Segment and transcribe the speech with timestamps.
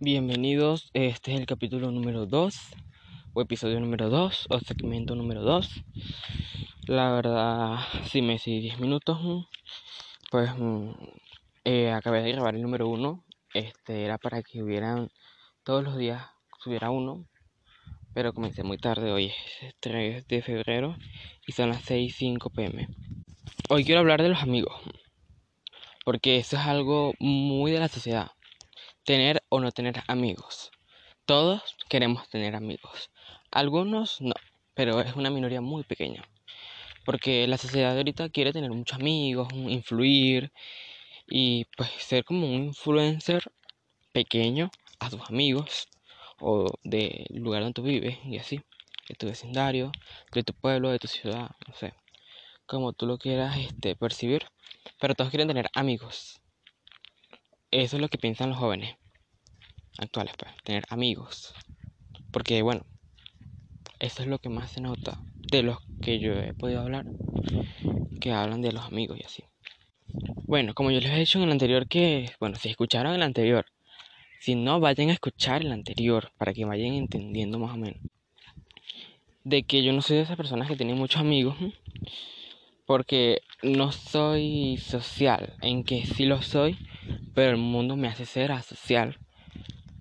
[0.00, 2.58] Bienvenidos, este es el capítulo número 2
[3.32, 5.70] o episodio número 2 o segmento número 2.
[6.88, 7.78] La verdad,
[8.10, 9.44] si me hice 10 minutos, mm,
[10.32, 10.90] pues mm,
[11.64, 13.24] eh, acabé de grabar el número 1.
[13.54, 15.10] Este era para que hubieran
[15.62, 16.26] todos los días
[16.58, 17.28] subiera uno,
[18.14, 19.26] pero comencé muy tarde, hoy
[19.62, 20.96] es 3 de febrero
[21.46, 22.88] y son las 6 5 pm.
[23.68, 24.74] Hoy quiero hablar de los amigos,
[26.04, 28.33] porque eso es algo muy de la sociedad
[29.04, 30.70] tener o no tener amigos.
[31.26, 33.10] Todos queremos tener amigos.
[33.50, 34.34] Algunos no,
[34.74, 36.24] pero es una minoría muy pequeña.
[37.04, 40.52] Porque la sociedad ahorita quiere tener muchos amigos, influir
[41.26, 43.52] y pues ser como un influencer
[44.12, 44.70] pequeño
[45.00, 45.88] a tus amigos
[46.40, 48.60] o del lugar donde tú vives y así,
[49.08, 49.92] de tu vecindario,
[50.32, 51.94] de tu pueblo, de tu ciudad, no sé,
[52.66, 54.46] como tú lo quieras este, percibir,
[55.00, 56.40] pero todos quieren tener amigos.
[57.70, 58.96] Eso es lo que piensan los jóvenes
[59.98, 61.54] actuales, pues, tener amigos.
[62.30, 62.84] Porque bueno,
[64.00, 65.18] eso es lo que más se nota
[65.50, 67.06] de los que yo he podido hablar,
[68.20, 69.44] que hablan de los amigos y así.
[70.46, 73.66] Bueno, como yo les he dicho en el anterior que, bueno, si escucharon el anterior,
[74.40, 78.00] si no, vayan a escuchar el anterior para que vayan entendiendo más o menos.
[79.42, 81.56] De que yo no soy de esas personas que tienen muchos amigos,
[82.84, 86.76] porque no soy social, en que sí lo soy,
[87.34, 89.18] pero el mundo me hace ser asocial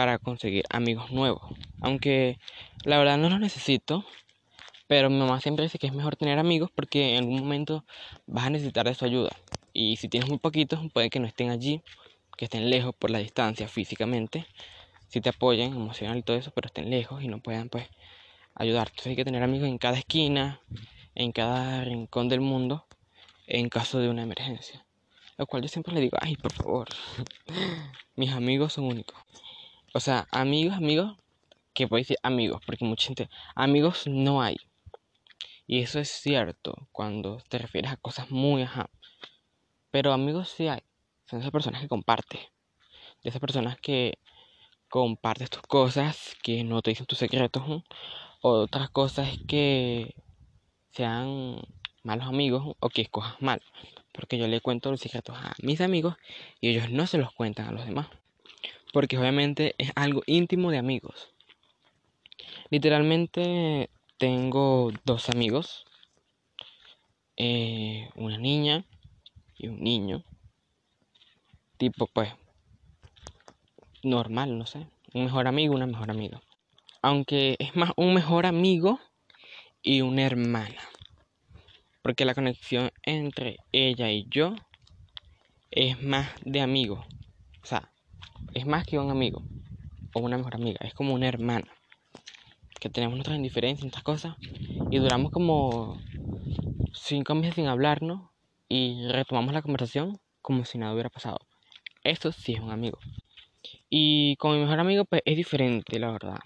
[0.00, 1.42] para conseguir amigos nuevos.
[1.82, 2.38] Aunque
[2.86, 4.02] la verdad no los necesito,
[4.86, 7.84] pero mi mamá siempre dice que es mejor tener amigos porque en algún momento
[8.26, 9.28] vas a necesitar de su ayuda.
[9.74, 11.82] Y si tienes muy poquitos, puede que no estén allí,
[12.38, 14.46] que estén lejos por la distancia físicamente.
[15.06, 17.86] Si te apoyan emocional y todo eso, pero estén lejos y no puedan pues
[18.54, 18.92] ayudarte.
[18.92, 20.62] Entonces hay que tener amigos en cada esquina,
[21.14, 22.86] en cada rincón del mundo,
[23.46, 24.86] en caso de una emergencia.
[25.36, 26.88] Lo cual yo siempre le digo, ay, por favor,
[28.16, 29.18] mis amigos son únicos.
[29.92, 31.16] O sea, amigos, amigos,
[31.74, 34.56] que puedo decir amigos, porque mucha gente, amigos no hay.
[35.66, 38.90] Y eso es cierto cuando te refieres a cosas muy ajá.
[39.90, 40.82] Pero amigos sí hay.
[41.26, 42.40] Son esas personas que compartes.
[43.22, 44.18] De esas personas que
[44.88, 47.62] compartes tus cosas, que no te dicen tus secretos.
[48.42, 50.14] O otras cosas que
[50.90, 51.60] sean
[52.02, 53.62] malos amigos o que escojas mal
[54.12, 56.16] porque yo le cuento los secretos a mis amigos
[56.60, 58.08] y ellos no se los cuentan a los demás.
[58.92, 61.32] Porque obviamente es algo íntimo de amigos.
[62.70, 65.84] Literalmente tengo dos amigos,
[67.36, 68.84] eh, una niña
[69.56, 70.24] y un niño.
[71.78, 72.32] Tipo pues
[74.02, 74.86] normal, no sé.
[75.14, 76.40] Un mejor amigo, una mejor amiga.
[77.02, 79.00] Aunque es más un mejor amigo
[79.82, 80.82] y una hermana.
[82.02, 84.54] Porque la conexión entre ella y yo
[85.70, 87.04] es más de amigo.
[87.62, 87.90] O sea,
[88.54, 89.46] es más que un amigo
[90.14, 90.80] o una mejor amiga.
[90.82, 91.72] Es como una hermana.
[92.80, 94.36] Que tenemos nuestras indiferencias, nuestras cosas.
[94.90, 95.98] Y duramos como
[96.92, 98.30] cinco meses sin hablarnos.
[98.68, 101.38] Y retomamos la conversación como si nada hubiera pasado.
[102.04, 102.98] Esto sí es un amigo.
[103.88, 106.38] Y con mi mejor amigo, pues es diferente, la verdad.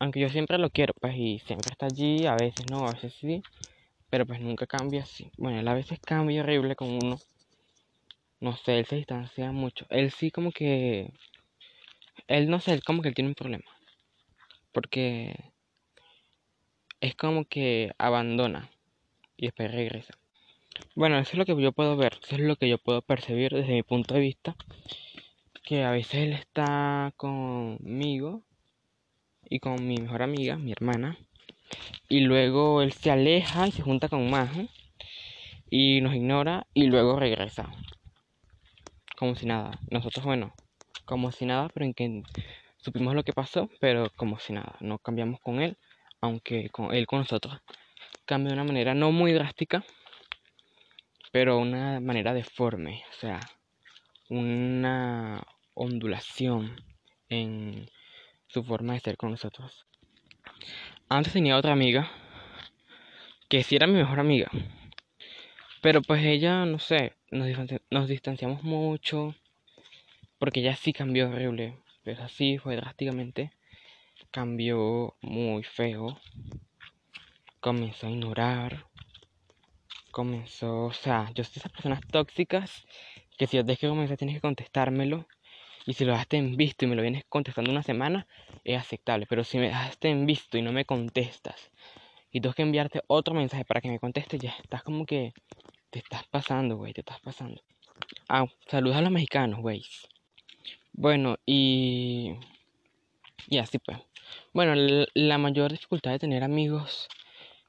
[0.00, 3.14] Aunque yo siempre lo quiero, pues, y siempre está allí, a veces no, a veces
[3.14, 3.42] sí.
[4.10, 5.30] Pero pues nunca cambia así.
[5.36, 7.16] Bueno, él a veces cambia horrible con uno.
[8.40, 9.86] No sé, él se distancia mucho.
[9.90, 11.12] Él sí como que...
[12.26, 13.64] Él no sé, él como que tiene un problema.
[14.72, 15.34] Porque
[17.00, 18.70] es como que abandona
[19.36, 20.14] y después regresa.
[20.94, 23.52] Bueno, eso es lo que yo puedo ver, eso es lo que yo puedo percibir
[23.52, 24.56] desde mi punto de vista.
[25.64, 28.42] Que a veces él está conmigo
[29.44, 31.18] y con mi mejor amiga, mi hermana
[32.08, 34.50] y luego él se aleja y se junta con más
[35.70, 37.70] y nos ignora y luego regresa
[39.20, 39.78] como si nada.
[39.90, 40.54] Nosotros bueno
[41.04, 42.22] como si nada pero en que
[42.78, 44.76] supimos lo que pasó pero como si nada.
[44.80, 45.76] No cambiamos con él
[46.22, 47.60] aunque con él con nosotros.
[48.24, 49.84] Cambia de una manera no muy drástica
[51.32, 53.04] pero una manera deforme.
[53.10, 53.40] O sea
[54.30, 55.42] una
[55.74, 56.82] ondulación
[57.28, 57.90] en
[58.46, 59.86] su forma de ser con nosotros.
[61.10, 62.10] Antes tenía otra amiga
[63.50, 64.50] que sí era mi mejor amiga.
[65.82, 69.34] Pero pues ella, no sé, nos, distanciamos mucho.
[70.38, 71.76] Porque ella sí cambió horrible.
[72.02, 73.52] Pero así fue drásticamente.
[74.30, 76.18] Cambió muy feo.
[77.60, 78.86] Comenzó a ignorar.
[80.10, 82.84] Comenzó, o sea, yo soy esas personas tóxicas
[83.38, 85.26] que si desde que comenzar tienes que contestármelo
[85.86, 88.26] y si lo dejaste en visto y me lo vienes contestando una semana,
[88.64, 89.26] es aceptable.
[89.26, 91.70] Pero si me dejaste en visto y no me contestas
[92.30, 95.32] y tengo que enviarte otro mensaje para que me contestes, ya estás como que
[95.90, 97.62] te estás pasando, güey, te estás pasando.
[98.28, 99.84] Ah, saludos a los mexicanos, güey.
[100.92, 102.34] Bueno, y...
[103.48, 103.98] Y así pues.
[104.52, 104.74] Bueno,
[105.14, 107.08] la mayor dificultad de tener amigos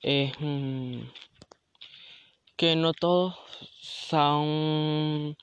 [0.00, 1.02] es mm,
[2.56, 3.36] que no todos
[3.80, 5.36] son,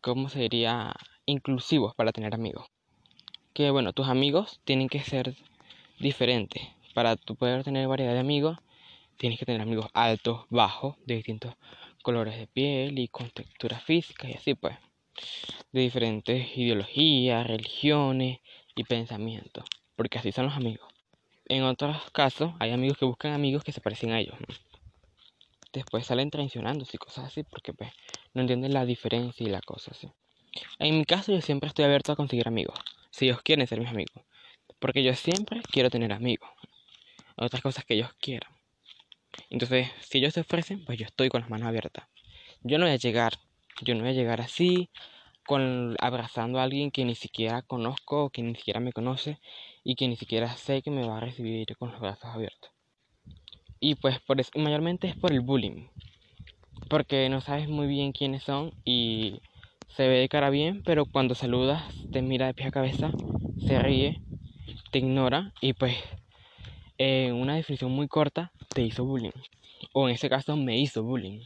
[0.00, 0.94] ¿cómo se diría?
[1.26, 2.66] Inclusivos para tener amigos.
[3.52, 5.36] Que bueno, tus amigos tienen que ser
[6.00, 6.62] diferentes.
[6.94, 8.58] Para tu poder tener variedad de amigos,
[9.18, 11.54] tienes que tener amigos altos, bajos, de distintos
[12.02, 14.76] colores de piel y con texturas físicas y así pues.
[15.72, 18.38] De diferentes ideologías, religiones
[18.74, 19.64] y pensamientos.
[19.96, 20.88] Porque así son los amigos.
[21.46, 24.36] En otros casos, hay amigos que buscan amigos que se parecen a ellos.
[25.72, 27.92] Después salen traicionándose y cosas así porque pues
[28.34, 30.10] no entienden la diferencia y la cosa así.
[30.78, 32.78] En mi caso yo siempre estoy abierto a conseguir amigos.
[33.10, 34.24] Si ellos quieren ser mis amigos.
[34.78, 36.50] Porque yo siempre quiero tener amigos.
[37.36, 38.57] Otras cosas que ellos quieran.
[39.50, 42.08] Entonces, si ellos se ofrecen, pues yo estoy con las manos abiertas.
[42.62, 43.34] Yo no voy a llegar,
[43.82, 44.90] yo no voy a llegar así,
[45.46, 49.38] con abrazando a alguien que ni siquiera conozco, que ni siquiera me conoce
[49.84, 52.70] y que ni siquiera sé que me va a recibir con los brazos abiertos.
[53.80, 55.88] Y pues por eso, mayormente es por el bullying.
[56.88, 59.40] Porque no sabes muy bien quiénes son y
[59.88, 63.16] se ve de cara bien, pero cuando saludas te mira de pie a cabeza,
[63.56, 64.20] se ríe,
[64.90, 65.96] te ignora y pues
[66.98, 69.30] en una definición muy corta te hizo bullying.
[69.92, 71.40] O en ese caso me hizo bullying.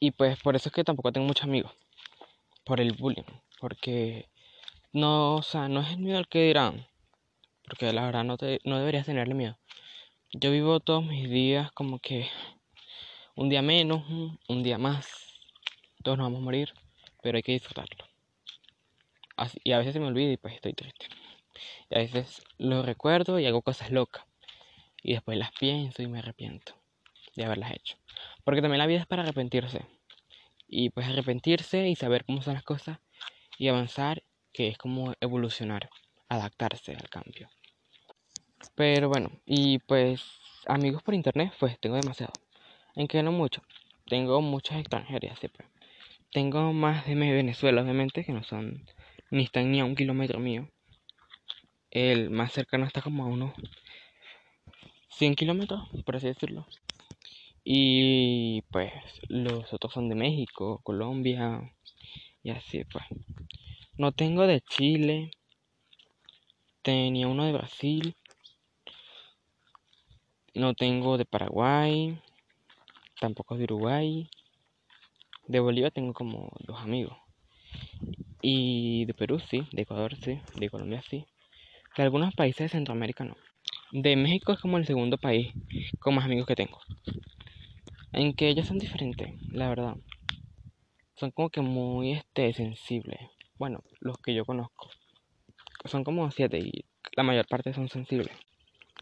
[0.00, 1.72] Y pues por eso es que tampoco tengo muchos amigos.
[2.64, 3.24] Por el bullying.
[3.60, 4.28] Porque
[4.92, 6.86] no, o sea, no es el miedo al que dirán.
[7.64, 9.58] Porque la verdad no, te, no deberías tenerle miedo.
[10.32, 12.28] Yo vivo todos mis días como que
[13.34, 14.02] un día menos,
[14.48, 15.06] un día más.
[16.02, 16.72] Todos nos vamos a morir,
[17.22, 18.06] pero hay que disfrutarlo.
[19.64, 21.06] y a veces se me olvida y pues estoy triste.
[21.90, 24.24] Y a veces lo recuerdo y hago cosas locas.
[25.02, 26.74] Y después las pienso y me arrepiento
[27.36, 27.96] de haberlas hecho.
[28.44, 29.86] Porque también la vida es para arrepentirse.
[30.68, 32.98] Y pues arrepentirse y saber cómo son las cosas
[33.58, 35.90] y avanzar, que es como evolucionar,
[36.28, 37.48] adaptarse al cambio.
[38.74, 40.22] Pero bueno, y pues
[40.66, 42.32] amigos por internet, pues tengo demasiado.
[42.94, 43.62] En que no mucho.
[44.06, 45.66] Tengo muchos extranjeros, siempre.
[46.32, 48.86] Tengo más de Venezuela, obviamente, que no son
[49.30, 50.68] ni están ni a un kilómetro mío.
[51.90, 53.52] El más cercano está como a unos
[55.08, 56.66] 100 kilómetros, por así decirlo.
[57.64, 58.92] Y pues
[59.28, 61.74] los otros son de México, Colombia
[62.44, 63.04] y así pues.
[63.98, 65.32] No tengo de Chile.
[66.82, 68.14] Tenía uno de Brasil.
[70.54, 72.20] No tengo de Paraguay.
[73.20, 74.30] Tampoco de Uruguay.
[75.48, 77.18] De Bolivia tengo como dos amigos.
[78.40, 81.26] Y de Perú sí, de Ecuador sí, de Colombia sí.
[81.96, 83.36] De algunos países de Centroamérica no.
[83.92, 85.52] De México es como el segundo país
[85.98, 86.78] con más amigos que tengo.
[88.12, 89.96] En que ellos son diferentes, la verdad.
[91.16, 93.20] Son como que muy este, sensibles.
[93.58, 94.90] Bueno, los que yo conozco.
[95.84, 96.84] Son como siete y
[97.16, 98.36] la mayor parte son sensibles.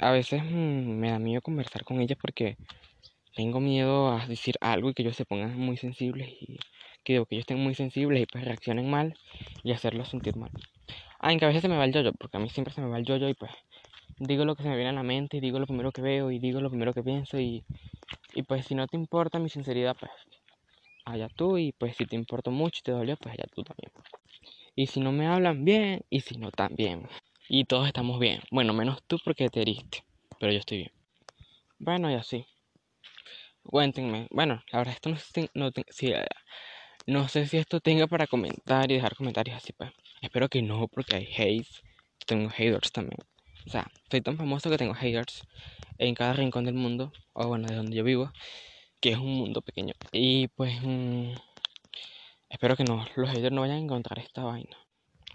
[0.01, 2.57] A veces mm, me da miedo conversar con ellos porque
[3.35, 6.57] tengo miedo a decir algo y que ellos se pongan muy sensibles y
[7.05, 9.15] que que ellos estén muy sensibles y pues reaccionen mal
[9.63, 10.51] y hacerlos sentir mal.
[11.19, 12.81] Ah, en que a veces se me va el yoyo, porque a mí siempre se
[12.81, 13.51] me va el yoyo y pues
[14.19, 16.31] digo lo que se me viene a la mente y digo lo primero que veo
[16.31, 17.65] y digo lo primero que pienso y
[18.35, 20.13] y pues si no te importa mi sinceridad, pues
[21.05, 21.59] allá tú.
[21.59, 23.91] Y pues si te importa mucho y te dolió, pues allá tú también.
[24.77, 27.09] Y si no me hablan bien, y si no también.
[27.49, 28.41] Y todos estamos bien.
[28.51, 30.05] Bueno, menos tú porque te heriste.
[30.39, 30.93] Pero yo estoy bien.
[31.79, 32.47] Bueno, y así.
[33.63, 34.29] Cuéntenme.
[34.31, 35.17] Bueno, la verdad, esto no
[35.55, 36.13] no, si,
[37.09, 39.91] no sé si esto tenga para comentar y dejar comentarios así, pues.
[40.21, 41.83] Espero que no, porque hay hates.
[42.27, 43.17] Tengo haters también.
[43.67, 45.43] O sea, soy tan famoso que tengo haters
[45.97, 48.31] en cada rincón del mundo, o bueno, de donde yo vivo,
[49.01, 49.95] que es un mundo pequeño.
[50.13, 51.33] Y pues mm,
[52.51, 54.77] espero que no, los haters no vayan a encontrar esta vaina.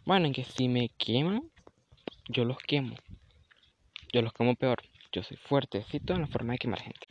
[0.05, 1.49] Bueno, en que si me queman,
[2.29, 2.95] yo los quemo.
[4.11, 4.83] Yo los quemo peor.
[5.11, 7.07] Yo soy fuertecito en la forma de quemar gente.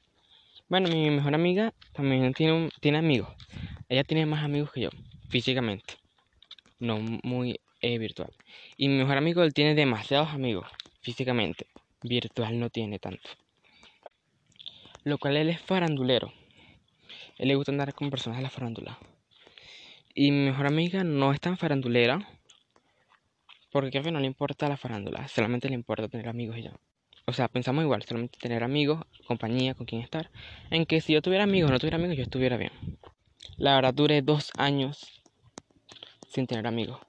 [0.69, 3.29] Bueno, mi mejor amiga también tiene, tiene amigos.
[3.93, 4.91] Ella tiene más amigos que yo,
[5.29, 5.95] físicamente.
[6.79, 8.33] No muy eh, virtual.
[8.77, 10.67] Y mi mejor amigo, él tiene demasiados amigos,
[11.03, 11.67] físicamente.
[12.03, 13.29] Virtual no tiene tanto
[15.05, 16.33] lo cual él es farandulero.
[17.39, 18.99] Él le gusta andar con personas de la farándula.
[20.15, 22.19] Y mi mejor amiga no es tan farandulera,
[23.71, 26.73] porque que no le importa la farándula, solamente le importa tener amigos y ya.
[27.25, 30.31] O sea, pensamos igual, solamente tener amigos, compañía, con quien estar.
[30.71, 32.73] En que si yo tuviera amigos o no tuviera amigos, yo estuviera bien.
[33.59, 35.23] La verdad, duré dos años
[36.29, 37.01] sin tener amigos.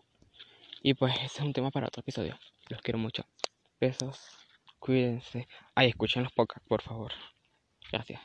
[0.81, 2.37] Y pues ese es un tema para otro episodio.
[2.69, 3.23] Los quiero mucho.
[3.79, 4.19] Besos.
[4.79, 5.47] Cuídense.
[5.75, 7.11] Ay, escuchen los podcasts, por favor.
[7.91, 8.21] Gracias.